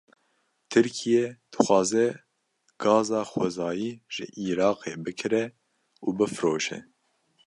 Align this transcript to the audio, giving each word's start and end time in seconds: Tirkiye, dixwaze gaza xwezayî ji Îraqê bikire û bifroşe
Tirkiye, 0.69 1.23
dixwaze 1.51 2.05
gaza 2.81 3.19
xwezayî 3.31 3.91
ji 4.13 4.25
Îraqê 4.49 4.93
bikire 5.03 5.45
û 6.05 6.07
bifroşe 6.17 6.79